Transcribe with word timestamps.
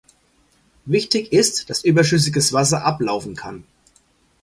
Wichtig 0.85 1.31
ist, 1.31 1.69
dass 1.69 1.83
überschüssiges 1.83 2.53
Wasser 2.53 2.83
ablaufen 2.83 3.35
kann. 3.35 3.65